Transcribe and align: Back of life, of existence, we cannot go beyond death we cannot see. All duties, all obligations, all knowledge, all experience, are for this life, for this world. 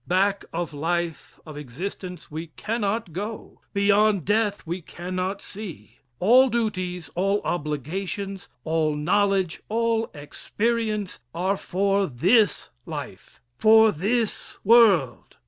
Back 0.07 0.45
of 0.51 0.73
life, 0.73 1.39
of 1.45 1.57
existence, 1.57 2.31
we 2.31 2.47
cannot 2.57 3.13
go 3.13 3.61
beyond 3.71 4.25
death 4.25 4.65
we 4.65 4.81
cannot 4.81 5.43
see. 5.43 5.99
All 6.19 6.49
duties, 6.49 7.11
all 7.13 7.39
obligations, 7.43 8.47
all 8.63 8.95
knowledge, 8.95 9.61
all 9.69 10.09
experience, 10.15 11.19
are 11.35 11.55
for 11.55 12.07
this 12.07 12.71
life, 12.87 13.41
for 13.59 13.91
this 13.91 14.57
world. 14.63 15.37